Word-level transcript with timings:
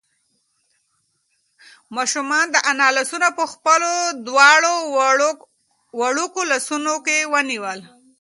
ماشوم 1.95 2.31
د 2.53 2.55
انا 2.69 2.87
لاسونه 2.97 3.27
په 3.37 3.43
خپلو 3.53 3.91
دواړو 4.27 4.73
وړوکو 5.99 6.41
لاسونو 6.51 6.93
کې 7.05 7.17
ونیول. 7.33 7.79